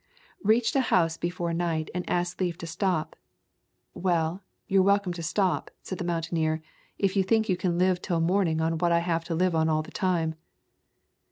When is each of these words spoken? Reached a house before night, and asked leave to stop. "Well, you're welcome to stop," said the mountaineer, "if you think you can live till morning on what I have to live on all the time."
Reached 0.43 0.75
a 0.75 0.81
house 0.81 1.15
before 1.15 1.53
night, 1.53 1.91
and 1.93 2.09
asked 2.09 2.41
leave 2.41 2.57
to 2.57 2.65
stop. 2.65 3.15
"Well, 3.93 4.41
you're 4.67 4.81
welcome 4.81 5.13
to 5.13 5.21
stop," 5.21 5.69
said 5.83 5.99
the 5.99 6.03
mountaineer, 6.03 6.63
"if 6.97 7.15
you 7.15 7.21
think 7.21 7.47
you 7.47 7.55
can 7.55 7.77
live 7.77 8.01
till 8.01 8.19
morning 8.19 8.61
on 8.61 8.79
what 8.79 8.91
I 8.91 8.97
have 8.97 9.23
to 9.25 9.35
live 9.35 9.53
on 9.53 9.69
all 9.69 9.83
the 9.83 9.91
time." 9.91 10.33